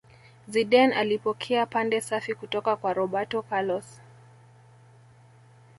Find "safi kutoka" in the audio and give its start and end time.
2.01-2.75